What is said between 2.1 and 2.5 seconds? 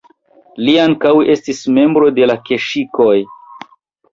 de la